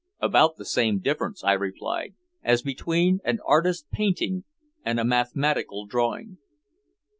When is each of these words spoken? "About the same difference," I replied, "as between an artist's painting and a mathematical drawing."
"About 0.19 0.55
the 0.57 0.65
same 0.65 0.97
difference," 0.97 1.43
I 1.43 1.51
replied, 1.53 2.15
"as 2.41 2.63
between 2.63 3.19
an 3.23 3.37
artist's 3.45 3.85
painting 3.91 4.45
and 4.83 4.99
a 4.99 5.05
mathematical 5.05 5.85
drawing." 5.85 6.39